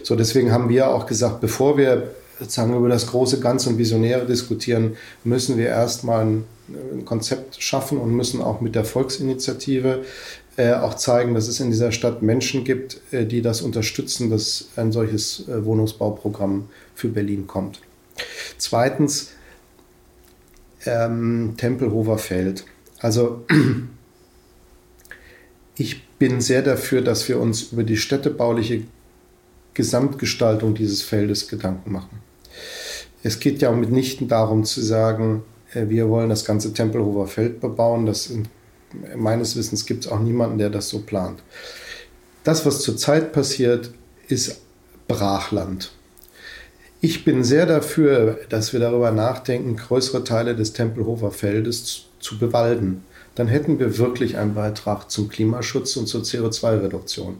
[0.03, 4.25] So, deswegen haben wir auch gesagt, bevor wir sozusagen über das große Ganze und Visionäre
[4.25, 10.03] diskutieren, müssen wir erstmal ein, ein Konzept schaffen und müssen auch mit der Volksinitiative
[10.57, 14.69] äh, auch zeigen, dass es in dieser Stadt Menschen gibt, äh, die das unterstützen, dass
[14.75, 17.81] ein solches äh, Wohnungsbauprogramm für Berlin kommt.
[18.57, 19.31] Zweitens,
[20.85, 22.65] ähm, Tempelhofer Feld.
[22.99, 23.45] Also
[25.77, 28.83] ich bin sehr dafür, dass wir uns über die städtebauliche
[29.73, 32.19] Gesamtgestaltung dieses Feldes Gedanken machen.
[33.23, 38.05] Es geht ja mitnichten darum zu sagen, wir wollen das ganze Tempelhofer Feld bebauen.
[38.05, 38.31] Das,
[39.15, 41.41] meines Wissens gibt es auch niemanden, der das so plant.
[42.43, 43.91] Das, was zurzeit passiert,
[44.27, 44.61] ist
[45.07, 45.91] Brachland.
[47.01, 53.03] Ich bin sehr dafür, dass wir darüber nachdenken, größere Teile des Tempelhofer Feldes zu bewalden
[53.35, 57.37] dann hätten wir wirklich einen Beitrag zum Klimaschutz und zur CO2-Reduktion.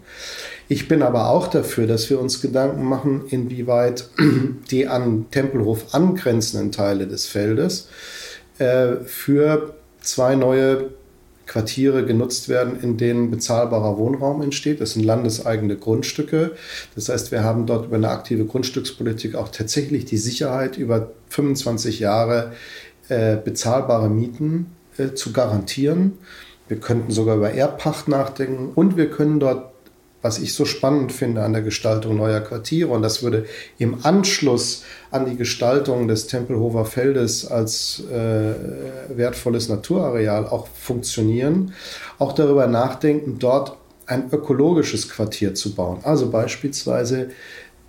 [0.68, 4.10] Ich bin aber auch dafür, dass wir uns Gedanken machen, inwieweit
[4.72, 7.88] die an Tempelhof angrenzenden Teile des Feldes
[8.60, 10.90] äh, für zwei neue
[11.46, 14.82] Quartiere genutzt werden, in denen bezahlbarer Wohnraum entsteht.
[14.82, 16.52] Das sind landeseigene Grundstücke.
[16.96, 22.00] Das heißt, wir haben dort über eine aktive Grundstückspolitik auch tatsächlich die Sicherheit, über 25
[22.00, 22.54] Jahre
[23.10, 26.18] äh, bezahlbare Mieten äh, zu garantieren.
[26.68, 29.72] Wir könnten sogar über Erbpacht nachdenken und wir können dort,
[30.22, 33.46] was ich so spannend finde an der Gestaltung neuer Quartiere, und das würde
[33.78, 38.56] im Anschluss an die Gestaltung des Tempelhofer Feldes als äh,
[39.16, 41.74] wertvolles Naturareal auch funktionieren,
[42.18, 43.78] auch darüber nachdenken, dort
[44.08, 46.00] ein ökologisches Quartier zu bauen.
[46.04, 47.30] Also beispielsweise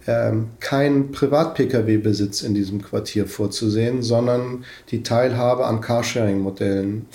[0.07, 7.07] ähm, kein Privat-Pkw-Besitz in diesem Quartier vorzusehen, sondern die Teilhabe an Carsharing-Modellen.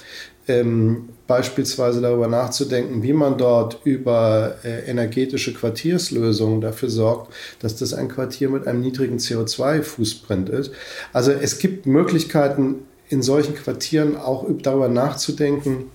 [0.48, 7.94] Ähm, beispielsweise darüber nachzudenken, wie man dort über äh, energetische Quartierslösungen dafür sorgt, dass das
[7.94, 10.72] ein Quartier mit einem niedrigen CO2-Fußprint ist.
[11.14, 15.92] Also es gibt Möglichkeiten, in solchen Quartieren auch darüber nachzudenken,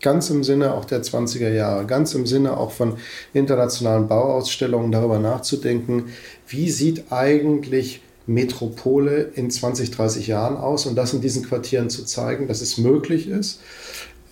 [0.00, 2.96] ganz im Sinne auch der 20er Jahre, ganz im Sinne auch von
[3.32, 6.06] internationalen Bauausstellungen darüber nachzudenken,
[6.50, 12.04] wie sieht eigentlich Metropole in 20, 30 Jahren aus und das in diesen Quartieren zu
[12.04, 13.60] zeigen, dass es möglich ist,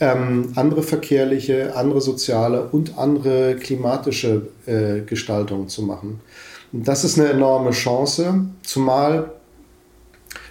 [0.01, 6.21] ähm, andere verkehrliche, andere soziale und andere klimatische äh, Gestaltungen zu machen.
[6.73, 9.33] Und das ist eine enorme Chance, zumal,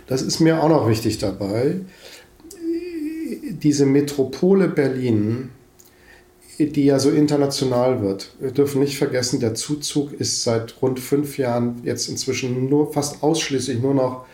[0.07, 1.81] das ist mir auch noch wichtig dabei,
[3.61, 5.51] diese Metropole Berlin,
[6.59, 8.31] die ja so international wird.
[8.39, 13.21] Wir dürfen nicht vergessen, der Zuzug ist seit rund fünf Jahren jetzt inzwischen nur fast
[13.21, 14.25] ausschließlich nur noch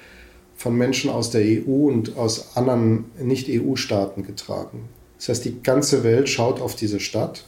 [0.56, 4.88] von Menschen aus der EU und aus anderen Nicht-EU-Staaten getragen.
[5.18, 7.46] Das heißt, die ganze Welt schaut auf diese Stadt.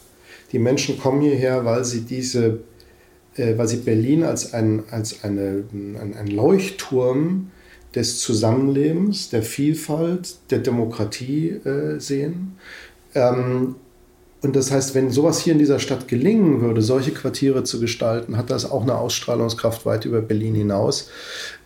[0.52, 2.60] Die Menschen kommen hierher, weil sie diese,
[3.38, 7.52] äh, weil sie Berlin als ein, als eine, ein, ein Leuchtturm
[7.94, 12.58] des Zusammenlebens, der Vielfalt, der Demokratie äh, sehen.
[13.14, 13.76] Ähm,
[14.45, 18.38] und das heißt, wenn sowas hier in dieser Stadt gelingen würde, solche Quartiere zu gestalten,
[18.38, 21.10] hat das auch eine Ausstrahlungskraft weit über Berlin hinaus.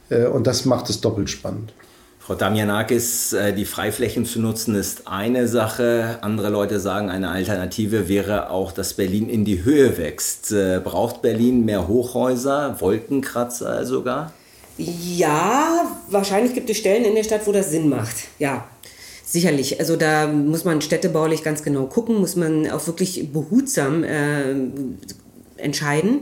[0.09, 1.73] Äh, und das macht es doppelt spannend.
[2.19, 6.19] Frau Damianakis, äh, die Freiflächen zu nutzen ist eine Sache.
[6.21, 10.53] Andere Leute sagen, eine Alternative wäre auch, dass Berlin in die Höhe wächst.
[10.53, 14.31] Äh, braucht Berlin mehr Hochhäuser, Wolkenkratzer sogar?
[14.77, 18.15] Ja, wahrscheinlich gibt es Stellen in der Stadt, wo das Sinn macht.
[18.37, 18.65] Ja,
[19.31, 19.79] sicherlich.
[19.79, 24.55] Also da muss man städtebaulich ganz genau gucken, muss man auch wirklich behutsam äh,
[25.57, 26.21] entscheiden.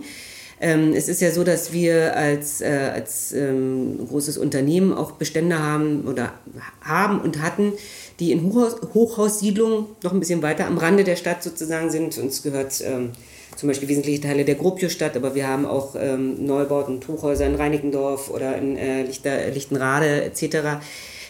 [0.59, 5.59] Ähm, es ist ja so, dass wir als, äh, als ähm, großes Unternehmen auch Bestände
[5.59, 6.33] haben oder
[6.81, 7.73] haben und hatten,
[8.19, 12.17] die in Hochhaus, Hochhaussiedlungen noch ein bisschen weiter am Rande der Stadt sozusagen sind.
[12.17, 13.11] Uns gehört ähm,
[13.55, 17.55] zum Beispiel wesentliche Teile der Gropio-Stadt, aber wir haben auch ähm, Neubauten und Hochhäuser in
[17.55, 20.79] Reinickendorf oder in äh, Lichter, Lichtenrade etc.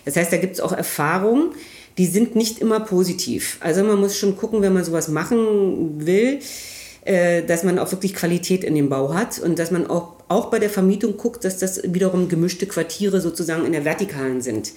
[0.07, 1.49] Das heißt, da gibt es auch Erfahrungen,
[1.97, 3.57] die sind nicht immer positiv.
[3.59, 6.39] Also man muss schon gucken, wenn man sowas machen will,
[7.03, 10.45] äh, dass man auch wirklich Qualität in dem Bau hat und dass man auch, auch
[10.45, 14.71] bei der Vermietung guckt, dass das wiederum gemischte Quartiere sozusagen in der Vertikalen sind.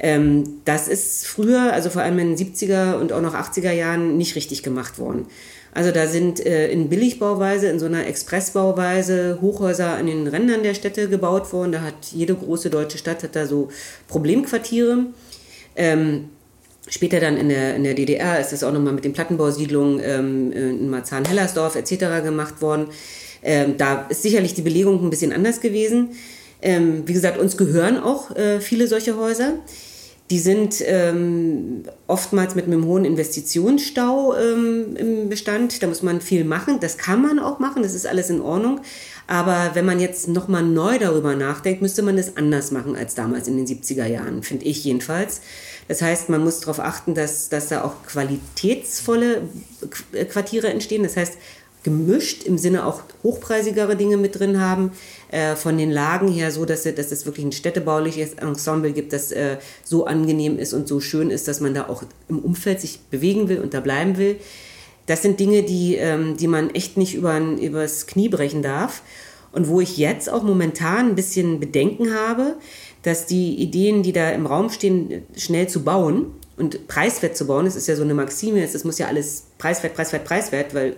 [0.00, 4.16] Ähm, das ist früher, also vor allem in den 70er und auch noch 80er Jahren,
[4.16, 5.26] nicht richtig gemacht worden.
[5.74, 10.74] Also da sind äh, in Billigbauweise, in so einer Expressbauweise Hochhäuser an den Rändern der
[10.74, 11.72] Städte gebaut worden.
[11.72, 13.68] Da hat jede große deutsche Stadt hat da so
[14.08, 15.06] Problemquartiere.
[15.76, 16.30] Ähm,
[16.86, 20.52] Später dann in der, in der DDR ist das auch nochmal mit den Plattenbausiedlungen ähm,
[20.52, 22.22] in Marzahn-Hellersdorf etc.
[22.22, 22.88] gemacht worden.
[23.42, 26.10] Ähm, da ist sicherlich die Belegung ein bisschen anders gewesen.
[26.60, 29.54] Ähm, wie gesagt, uns gehören auch äh, viele solche Häuser.
[30.30, 35.82] Die sind ähm, oftmals mit einem hohen Investitionsstau ähm, im Bestand.
[35.82, 36.80] Da muss man viel machen.
[36.80, 38.80] Das kann man auch machen, das ist alles in Ordnung.
[39.26, 43.48] Aber wenn man jetzt nochmal neu darüber nachdenkt, müsste man das anders machen als damals
[43.48, 45.40] in den 70er Jahren, finde ich jedenfalls.
[45.88, 49.42] Das heißt, man muss darauf achten, dass, dass da auch qualitätsvolle
[50.30, 51.02] Quartiere entstehen.
[51.02, 51.34] Das heißt,
[51.84, 54.92] gemischt im Sinne auch hochpreisigere Dinge mit drin haben,
[55.34, 59.32] äh, von den Lagen her so, dass, dass es wirklich ein städtebauliches Ensemble gibt, das
[59.32, 63.00] äh, so angenehm ist und so schön ist, dass man da auch im Umfeld sich
[63.10, 64.36] bewegen will und da bleiben will.
[65.06, 69.02] Das sind Dinge, die, ähm, die man echt nicht über, übers Knie brechen darf.
[69.50, 72.54] Und wo ich jetzt auch momentan ein bisschen Bedenken habe,
[73.02, 77.64] dass die Ideen, die da im Raum stehen, schnell zu bauen und preiswert zu bauen,
[77.64, 80.96] das ist ja so eine Maxime, es muss ja alles preiswert, preiswert, preiswert, weil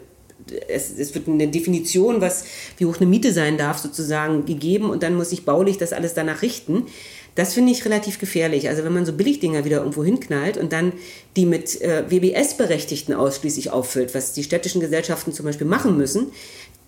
[0.69, 2.45] es, es, wird eine Definition, was,
[2.79, 6.15] wie hoch eine Miete sein darf, sozusagen gegeben und dann muss ich baulich das alles
[6.15, 6.87] danach richten.
[7.35, 8.69] Das finde ich relativ gefährlich.
[8.69, 10.93] Also wenn man so Billigdinger wieder irgendwo hinknallt und dann
[11.37, 16.29] die mit äh, WBS-Berechtigten ausschließlich auffüllt, was die städtischen Gesellschaften zum Beispiel machen müssen,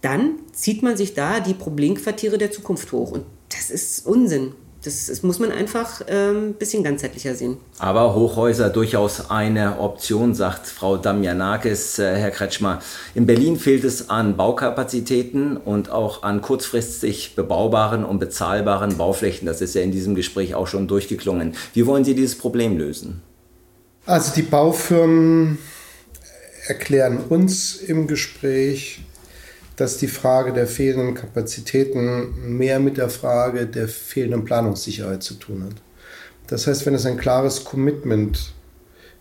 [0.01, 3.13] dann zieht man sich da die Problemquartiere der Zukunft hoch.
[3.13, 4.53] Und das ist Unsinn.
[4.89, 7.59] Das, das, muss man einfach ein ähm, bisschen ganzheitlicher sehen.
[7.79, 12.81] Aber Hochhäuser durchaus eine Option, sagt Frau Damjanakis, äh, Herr Kretschmer.
[13.15, 19.45] In Berlin fehlt es an Baukapazitäten und auch an kurzfristig bebaubaren und bezahlbaren Bauflächen.
[19.45, 21.55] Das ist ja in diesem Gespräch auch schon durchgeklungen.
[21.75, 23.21] Wie wollen Sie dieses Problem lösen?
[24.07, 25.59] Also die Baufirmen
[26.67, 29.01] erklären uns im Gespräch,
[29.79, 35.65] dass die Frage der fehlenden Kapazitäten mehr mit der Frage der fehlenden Planungssicherheit zu tun
[35.65, 35.77] hat.
[36.49, 38.55] Das heißt, wenn es ein klares Commitment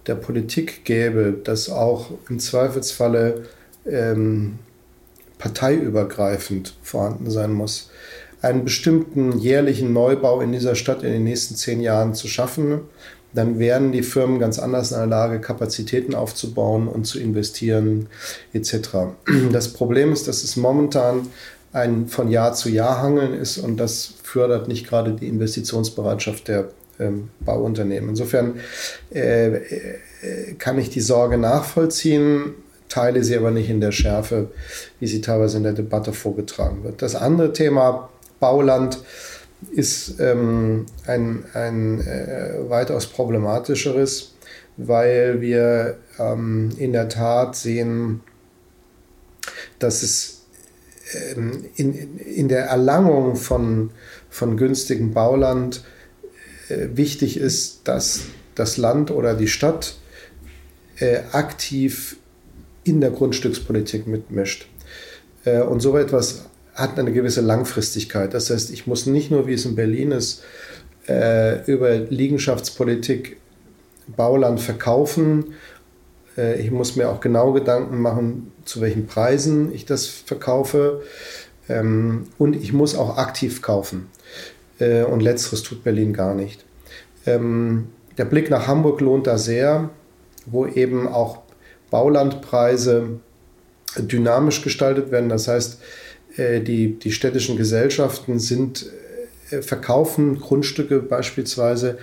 [0.07, 3.45] der Politik gäbe, das auch im Zweifelsfalle
[3.85, 4.57] ähm,
[5.37, 7.91] parteiübergreifend vorhanden sein muss,
[8.41, 12.81] einen bestimmten jährlichen Neubau in dieser Stadt in den nächsten zehn Jahren zu schaffen,
[13.33, 18.07] dann wären die Firmen ganz anders in der Lage, Kapazitäten aufzubauen und zu investieren
[18.53, 18.89] etc.
[19.51, 21.27] Das Problem ist, dass es momentan
[21.73, 26.69] ein von Jahr zu Jahr Hangeln ist und das fördert nicht gerade die Investitionsbereitschaft der
[26.99, 28.09] ähm, Bauunternehmen.
[28.09, 28.59] Insofern
[29.13, 29.61] äh, äh,
[30.57, 32.55] kann ich die Sorge nachvollziehen,
[32.89, 34.49] teile sie aber nicht in der Schärfe,
[34.99, 37.01] wie sie teilweise in der Debatte vorgetragen wird.
[37.01, 38.09] Das andere Thema
[38.39, 38.99] Bauland
[39.71, 44.35] ist ähm, ein, ein äh, weitaus problematischeres,
[44.77, 48.21] weil wir ähm, in der Tat sehen,
[49.79, 50.45] dass es
[51.35, 53.91] ähm, in, in der Erlangung von,
[54.29, 55.83] von günstigem Bauland
[56.69, 58.21] äh, wichtig ist, dass
[58.55, 59.97] das Land oder die Stadt
[60.99, 62.17] äh, aktiv
[62.83, 64.67] in der Grundstückspolitik mitmischt.
[65.45, 66.45] Äh, und so etwas
[66.77, 68.33] hat eine gewisse Langfristigkeit.
[68.33, 70.43] Das heißt, ich muss nicht nur, wie es in Berlin ist,
[71.09, 73.37] äh, über Liegenschaftspolitik
[74.15, 75.55] Bauland verkaufen.
[76.37, 81.01] Äh, ich muss mir auch genau Gedanken machen, zu welchen Preisen ich das verkaufe.
[81.67, 84.09] Ähm, und ich muss auch aktiv kaufen.
[84.79, 86.63] Äh, und letzteres tut Berlin gar nicht.
[87.25, 87.87] Ähm,
[88.19, 89.89] der Blick nach Hamburg lohnt da sehr,
[90.45, 91.39] wo eben auch
[91.89, 93.19] Baulandpreise
[93.97, 95.29] dynamisch gestaltet werden.
[95.29, 95.79] Das heißt,
[96.61, 98.85] die, die städtischen Gesellschaften sind,
[99.49, 101.97] äh, verkaufen Grundstücke beispielsweise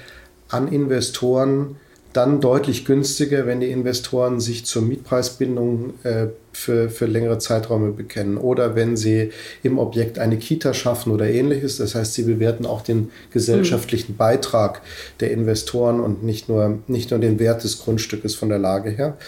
[0.49, 1.77] an Investoren,
[2.15, 8.39] dann deutlich günstiger, wenn die Investoren sich zur Mietpreisbindung äh, für, für längere Zeiträume bekennen
[8.39, 9.33] oder wenn sie
[9.65, 11.77] im Objekt eine Kita schaffen oder ähnliches.
[11.77, 14.17] Das heißt, sie bewerten auch den gesellschaftlichen mhm.
[14.19, 14.81] Beitrag
[15.19, 19.19] der Investoren und nicht nur, nicht nur den Wert des Grundstückes von der Lage her.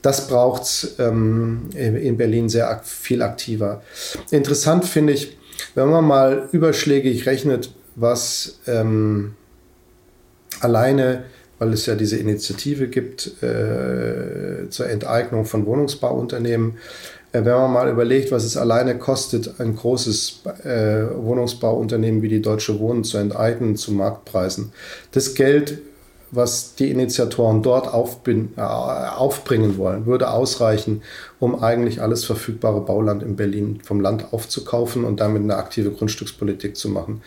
[0.00, 3.82] Das braucht es ähm, in Berlin sehr viel aktiver.
[4.30, 5.36] Interessant finde ich,
[5.74, 9.34] wenn man mal überschlägig rechnet, was ähm,
[10.60, 11.24] alleine
[11.58, 16.74] weil es ja diese Initiative gibt äh, zur Enteignung von Wohnungsbauunternehmen.
[17.32, 22.42] Äh, wenn man mal überlegt, was es alleine kostet, ein großes äh, Wohnungsbauunternehmen wie die
[22.42, 24.72] Deutsche Wohnen zu enteignen zu Marktpreisen.
[25.12, 25.78] Das Geld,
[26.30, 31.02] was die Initiatoren dort äh, aufbringen wollen, würde ausreichen,
[31.38, 36.76] um eigentlich alles verfügbare Bauland in Berlin vom Land aufzukaufen und damit eine aktive Grundstückspolitik
[36.76, 37.22] zu machen.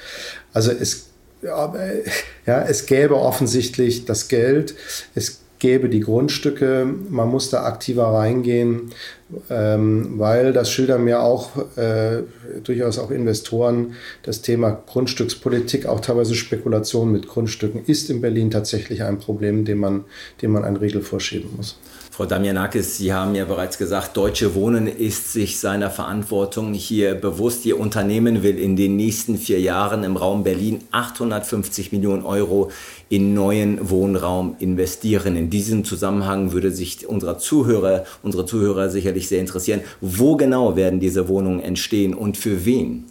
[0.53, 1.08] Also es
[1.41, 4.75] ja, es gäbe offensichtlich das Geld,
[5.15, 8.91] es gäbe die Grundstücke, man muss da aktiver reingehen,
[9.29, 12.23] weil das schildern mir auch äh,
[12.63, 19.03] durchaus auch Investoren, das Thema Grundstückspolitik, auch teilweise Spekulation mit Grundstücken, ist in Berlin tatsächlich
[19.03, 20.05] ein Problem, dem man,
[20.41, 21.77] dem man einen Riegel vorschieben muss.
[22.19, 27.65] Frau Damianakis, Sie haben ja bereits gesagt, Deutsche Wohnen ist sich seiner Verantwortung hier bewusst.
[27.65, 32.71] Ihr Unternehmen will in den nächsten vier Jahren im Raum Berlin 850 Millionen Euro
[33.09, 35.35] in neuen Wohnraum investieren.
[35.35, 40.99] In diesem Zusammenhang würde sich unser Zuhörer, unsere Zuhörer sicherlich sehr interessieren, wo genau werden
[40.99, 43.05] diese Wohnungen entstehen und für wen?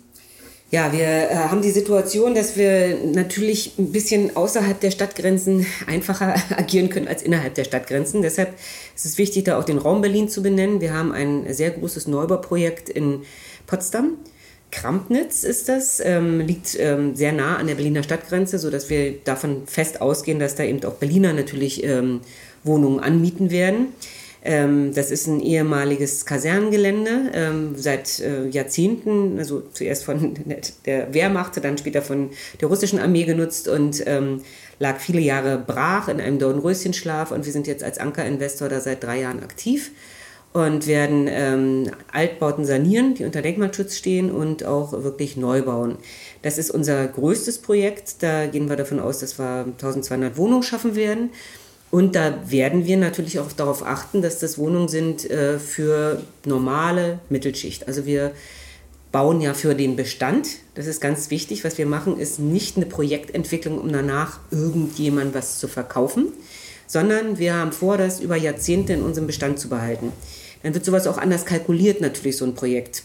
[0.71, 6.35] Ja, wir äh, haben die Situation, dass wir natürlich ein bisschen außerhalb der Stadtgrenzen einfacher
[6.57, 8.21] agieren können als innerhalb der Stadtgrenzen.
[8.21, 8.55] Deshalb
[8.95, 10.83] ist es wichtig, da auch den Raum Berlin zu benennen.
[10.83, 13.23] Wir haben ein sehr großes Neubauprojekt in
[13.67, 14.19] Potsdam.
[14.71, 19.67] Krampnitz ist das, ähm, liegt ähm, sehr nah an der Berliner Stadtgrenze, sodass wir davon
[19.67, 22.21] fest ausgehen, dass da eben auch Berliner natürlich ähm,
[22.63, 23.95] Wohnungen anmieten werden.
[24.49, 30.35] Ähm, das ist ein ehemaliges Kasernengelände, ähm, seit äh, Jahrzehnten, also zuerst von
[30.87, 34.41] der Wehrmacht, dann später von der russischen Armee genutzt und ähm,
[34.79, 39.05] lag viele Jahre brach in einem Dornröschenschlaf und wir sind jetzt als Ankerinvestor da seit
[39.05, 39.91] drei Jahren aktiv
[40.55, 45.99] und werden ähm, Altbauten sanieren, die unter Denkmalschutz stehen und auch wirklich neu bauen.
[46.41, 48.23] Das ist unser größtes Projekt.
[48.23, 51.29] Da gehen wir davon aus, dass wir 1200 Wohnungen schaffen werden.
[51.91, 57.19] Und da werden wir natürlich auch darauf achten, dass das Wohnungen sind äh, für normale
[57.31, 57.89] Mittelschicht.
[57.89, 58.33] Also wir
[59.11, 60.49] bauen ja für den Bestand.
[60.75, 61.65] Das ist ganz wichtig.
[61.65, 66.29] Was wir machen, ist nicht eine Projektentwicklung, um danach irgendjemand was zu verkaufen,
[66.87, 70.13] sondern wir haben vor, das über Jahrzehnte in unserem Bestand zu behalten.
[70.63, 73.05] Dann wird sowas auch anders kalkuliert, natürlich, so ein Projekt.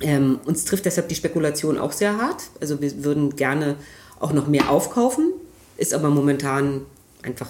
[0.00, 2.44] Ähm, uns trifft deshalb die Spekulation auch sehr hart.
[2.60, 3.74] Also wir würden gerne
[4.20, 5.32] auch noch mehr aufkaufen,
[5.76, 6.82] ist aber momentan
[7.22, 7.48] einfach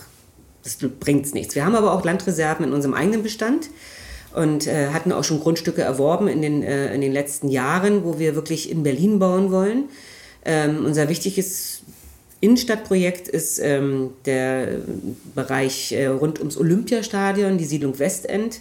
[0.68, 1.54] das bringt nichts.
[1.54, 3.70] Wir haben aber auch Landreserven in unserem eigenen Bestand
[4.34, 8.18] und äh, hatten auch schon Grundstücke erworben in den, äh, in den letzten Jahren, wo
[8.18, 9.84] wir wirklich in Berlin bauen wollen.
[10.44, 11.82] Ähm, unser wichtiges
[12.40, 14.78] Innenstadtprojekt ist ähm, der
[15.34, 18.60] Bereich äh, rund ums Olympiastadion, die Siedlung Westend,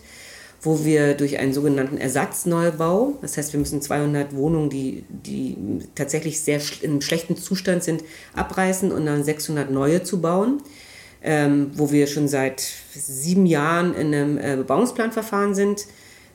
[0.62, 5.56] wo wir durch einen sogenannten Ersatzneubau, das heißt, wir müssen 200 Wohnungen, die, die
[5.94, 10.64] tatsächlich sehr sch in schlechten Zustand sind, abreißen und dann 600 neue zu bauen
[11.24, 12.62] ähm, wo wir schon seit
[12.94, 15.88] sieben Jahren in einem äh, Bebauungsplanverfahren sind,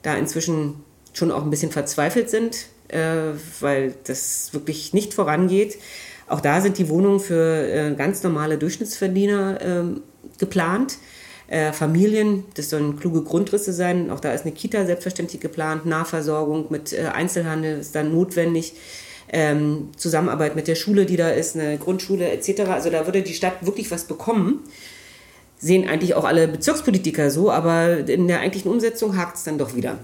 [0.03, 5.79] da inzwischen schon auch ein bisschen verzweifelt sind, äh, weil das wirklich nicht vorangeht.
[6.27, 10.03] Auch da sind die Wohnungen für äh, ganz normale Durchschnittsverdiener ähm,
[10.39, 10.99] geplant.
[11.49, 14.11] Äh, Familien, das sollen kluge Grundrisse sein.
[14.11, 15.85] Auch da ist eine Kita selbstverständlich geplant.
[15.85, 18.75] Nahversorgung mit äh, Einzelhandel ist dann notwendig
[19.33, 22.61] ähm, Zusammenarbeit mit der Schule, die da ist, eine Grundschule etc.
[22.71, 24.61] Also da würde die Stadt wirklich was bekommen.
[25.59, 29.75] Sehen eigentlich auch alle Bezirkspolitiker so, aber in der eigentlichen Umsetzung hakt es dann doch
[29.75, 29.99] wieder.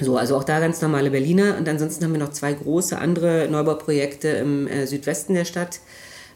[0.00, 1.56] So, also auch da ganz normale Berliner.
[1.58, 5.80] Und ansonsten haben wir noch zwei große andere Neubauprojekte im äh, Südwesten der Stadt,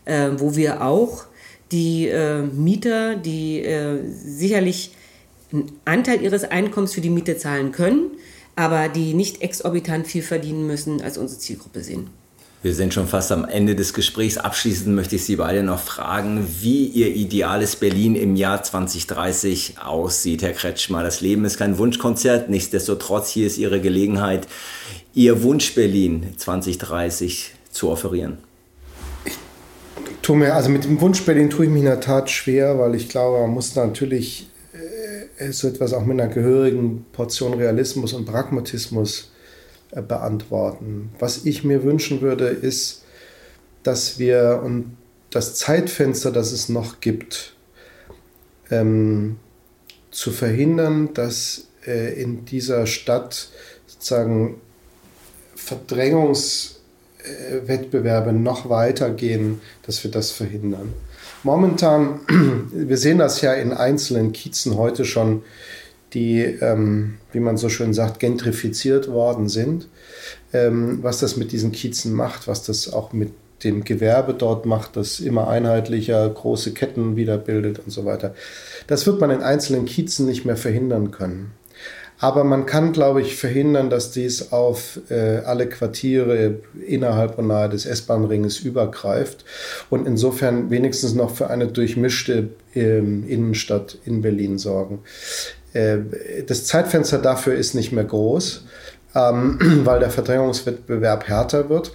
[0.05, 1.25] äh, wo wir auch
[1.73, 4.93] die äh, Mieter, die äh, sicherlich
[5.53, 8.11] einen Anteil ihres Einkommens für die Miete zahlen können,
[8.57, 12.09] aber die nicht exorbitant viel verdienen müssen, als unsere Zielgruppe sehen.
[12.65, 14.39] Wir sind schon fast am Ende des Gesprächs.
[14.39, 20.43] Abschließend möchte ich Sie beide noch fragen, wie Ihr ideales Berlin im Jahr 2030 aussieht,
[20.43, 21.03] Herr Kretschmer.
[21.03, 22.49] Das Leben ist kein Wunschkonzert.
[22.49, 24.49] Nichtsdestotrotz, hier ist Ihre Gelegenheit,
[25.13, 28.39] Ihr Wunsch Berlin 2030 zu offerieren.
[29.27, 29.35] Ich
[30.23, 32.95] tue mir, also mit dem Wunsch Berlin tue ich mich in der Tat schwer, weil
[32.95, 34.49] ich glaube, man muss natürlich
[35.51, 39.31] so etwas auch mit einer gehörigen Portion Realismus und Pragmatismus
[39.91, 41.11] äh, beantworten.
[41.19, 43.05] Was ich mir wünschen würde, ist,
[43.83, 44.97] dass wir und
[45.31, 47.55] das Zeitfenster, das es noch gibt,
[48.71, 49.39] ähm,
[50.11, 53.49] zu verhindern, dass äh, in dieser Stadt
[53.87, 54.61] sozusagen
[55.57, 60.93] Verdrängungswettbewerbe noch weitergehen, dass wir das verhindern.
[61.45, 62.21] Momentan,
[62.73, 65.43] wir sehen das ja in einzelnen Kiezen heute schon,
[66.15, 69.89] die, ähm, wie man so schön sagt, gentrifiziert worden sind.
[70.53, 73.33] Ähm, was das mit diesen Kiezen macht, was das auch mit
[73.63, 78.35] dem Gewerbe dort macht, das immer einheitlicher große Ketten wiederbildet und so weiter.
[78.87, 81.53] Das wird man in einzelnen Kiezen nicht mehr verhindern können.
[82.25, 87.69] Aber man kann, glaube ich, verhindern, dass dies auf äh, alle Quartiere innerhalb und nahe
[87.69, 89.45] des S-Bahn-Ringes übergreift
[89.91, 95.01] und insofern wenigstens noch für eine durchmischte äh, Innenstadt in Berlin sorgen.
[95.75, 95.99] Äh,
[96.47, 98.65] das Zeitfenster dafür ist nicht mehr groß,
[99.15, 101.95] ähm, weil der Verdrängungswettbewerb härter wird.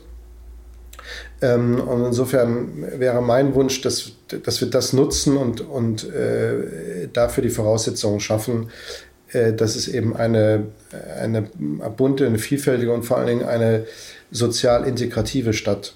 [1.42, 4.12] Ähm, und insofern wäre mein Wunsch, dass,
[4.44, 8.70] dass wir das nutzen und, und äh, dafür die Voraussetzungen schaffen,
[9.32, 10.66] dass es eben eine,
[11.22, 11.44] eine
[11.96, 13.86] bunte, eine vielfältige und vor allen Dingen eine
[14.32, 15.96] sozial integrative Stadt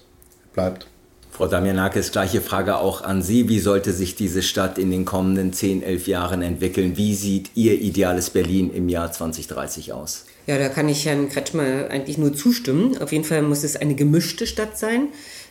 [0.52, 0.86] bleibt.
[1.34, 3.48] Frau Damianakis, gleiche Frage auch an Sie.
[3.48, 6.96] Wie sollte sich diese Stadt in den kommenden 10, 11 Jahren entwickeln?
[6.96, 10.26] Wie sieht Ihr ideales Berlin im Jahr 2030 aus?
[10.46, 12.98] Ja, da kann ich Herrn Kretschmer eigentlich nur zustimmen.
[12.98, 15.08] Auf jeden Fall muss es eine gemischte Stadt sein,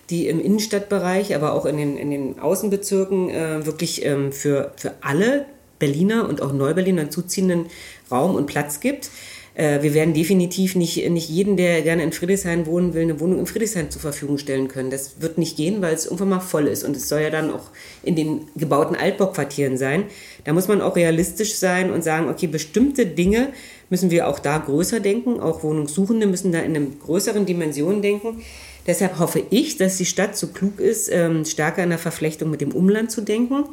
[0.09, 4.93] die im Innenstadtbereich, aber auch in den, in den Außenbezirken äh, wirklich ähm, für, für
[5.01, 5.47] alle
[5.79, 7.67] Berliner und auch Neuberliner zuziehenden
[8.11, 9.09] Raum und Platz gibt.
[9.55, 13.39] Äh, wir werden definitiv nicht, nicht jeden, der gerne in Friedrichshain wohnen will, eine Wohnung
[13.39, 14.89] in Friedrichshain zur Verfügung stellen können.
[14.89, 16.83] Das wird nicht gehen, weil es irgendwann mal voll ist.
[16.83, 17.69] Und es soll ja dann auch
[18.01, 20.05] in den gebauten Altbauquartieren sein.
[20.43, 23.49] Da muss man auch realistisch sein und sagen, okay, bestimmte Dinge
[23.89, 25.39] müssen wir auch da größer denken.
[25.39, 28.41] Auch Wohnungssuchende müssen da in einer größeren Dimension denken.
[28.87, 32.59] Deshalb hoffe ich, dass die Stadt so klug ist, ähm, stärker in der Verflechtung mit
[32.59, 33.65] dem Umland zu denken.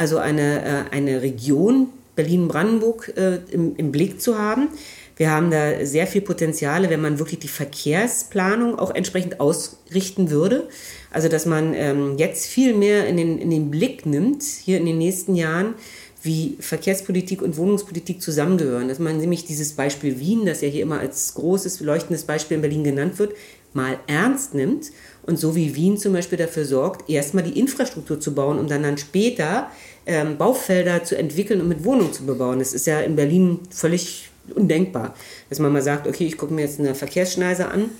[0.00, 4.68] Also eine, äh, eine Region Berlin-Brandenburg äh, im, im Blick zu haben.
[5.16, 10.68] Wir haben da sehr viel Potenziale, wenn man wirklich die Verkehrsplanung auch entsprechend ausrichten würde.
[11.10, 14.86] Also dass man ähm, jetzt viel mehr in den, in den Blick nimmt, hier in
[14.86, 15.74] den nächsten Jahren,
[16.22, 18.88] wie Verkehrspolitik und Wohnungspolitik zusammengehören.
[18.88, 22.62] Dass man nämlich dieses Beispiel Wien, das ja hier immer als großes, leuchtendes Beispiel in
[22.62, 23.34] Berlin genannt wird,
[23.74, 24.90] mal ernst nimmt
[25.22, 28.82] und so wie Wien zum Beispiel dafür sorgt, erstmal die Infrastruktur zu bauen, um dann,
[28.82, 29.70] dann später
[30.06, 32.58] ähm, Baufelder zu entwickeln und mit Wohnungen zu bebauen.
[32.58, 35.14] Das ist ja in Berlin völlig undenkbar,
[35.48, 37.90] dass man mal sagt, okay, ich gucke mir jetzt eine Verkehrsschneise an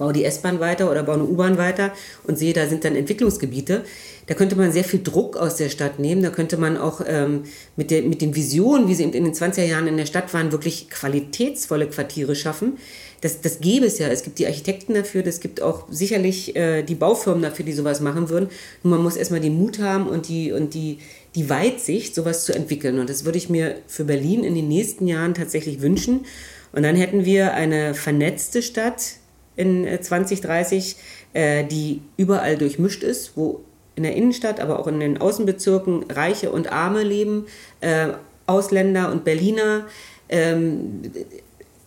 [0.00, 1.92] baue die S-Bahn weiter oder baue eine U-Bahn weiter
[2.24, 3.84] und sehe, da sind dann Entwicklungsgebiete.
[4.26, 6.22] Da könnte man sehr viel Druck aus der Stadt nehmen.
[6.22, 7.44] Da könnte man auch ähm,
[7.76, 10.52] mit, der, mit den Visionen, wie sie in den 20er Jahren in der Stadt waren,
[10.52, 12.78] wirklich qualitätsvolle Quartiere schaffen.
[13.20, 14.08] Das, das gäbe es ja.
[14.08, 18.00] Es gibt die Architekten dafür, es gibt auch sicherlich äh, die Baufirmen dafür, die sowas
[18.00, 18.48] machen würden.
[18.82, 20.98] Nur man muss erstmal den Mut haben und die, und die,
[21.34, 22.98] die Weitsicht, sowas zu entwickeln.
[22.98, 26.24] Und das würde ich mir für Berlin in den nächsten Jahren tatsächlich wünschen.
[26.72, 29.14] Und dann hätten wir eine vernetzte Stadt,
[29.56, 30.96] in 2030,
[31.34, 33.60] äh, äh, die überall durchmischt ist, wo
[33.94, 37.46] in der Innenstadt, aber auch in den Außenbezirken Reiche und Arme leben,
[37.80, 38.08] äh,
[38.46, 39.86] Ausländer und Berliner,
[40.28, 41.02] ähm,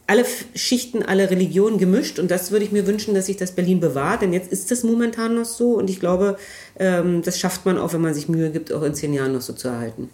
[0.07, 0.25] alle
[0.55, 2.19] Schichten, alle Religionen gemischt.
[2.19, 4.83] Und das würde ich mir wünschen, dass sich das Berlin bewahrt, denn jetzt ist das
[4.83, 6.37] momentan noch so und ich glaube,
[6.77, 9.41] ähm, das schafft man auch, wenn man sich Mühe gibt, auch in zehn Jahren noch
[9.41, 10.09] so zu erhalten.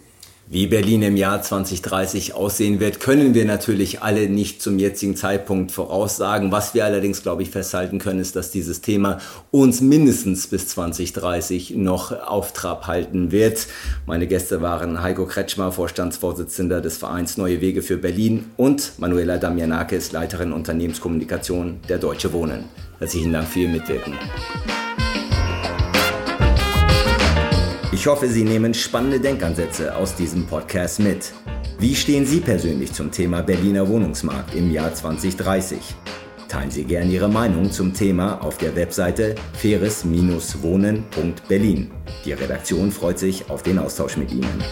[0.51, 5.71] Wie Berlin im Jahr 2030 aussehen wird, können wir natürlich alle nicht zum jetzigen Zeitpunkt
[5.71, 6.51] voraussagen.
[6.51, 9.19] Was wir allerdings, glaube ich, festhalten können, ist, dass dieses Thema
[9.51, 13.67] uns mindestens bis 2030 noch auf Trab halten wird.
[14.07, 20.13] Meine Gäste waren Heiko Kretschmer, Vorstandsvorsitzender des Vereins Neue Wege für Berlin und Manuela Damianakis,
[20.13, 22.63] Leiterin Unternehmenskommunikation der Deutsche Wohnen.
[22.97, 24.15] Herzlichen Dank für Ihr Mitwirken.
[27.91, 31.33] Ich hoffe, Sie nehmen spannende Denkansätze aus diesem Podcast mit.
[31.79, 35.79] Wie stehen Sie persönlich zum Thema Berliner Wohnungsmarkt im Jahr 2030?
[36.47, 41.89] Teilen Sie gerne Ihre Meinung zum Thema auf der Webseite faires-wohnen.berlin.
[42.25, 44.63] Die Redaktion freut sich auf den Austausch mit Ihnen.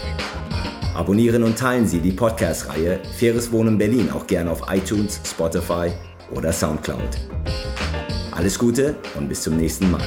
[0.93, 5.91] Abonnieren und teilen Sie die Podcast-Reihe Faires Wohnen Berlin auch gerne auf iTunes, Spotify
[6.35, 7.17] oder Soundcloud.
[8.29, 10.05] Alles Gute und bis zum nächsten Mal.